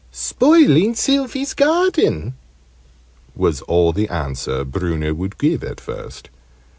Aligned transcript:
"Spoiling 0.11 0.95
Sylvie's 0.95 1.53
garden," 1.53 2.33
was 3.35 3.61
all 3.61 3.93
the 3.93 4.09
answer 4.09 4.63
Bruno 4.65 5.13
would 5.13 5.37
give 5.37 5.63
at 5.63 5.79
first. 5.79 6.31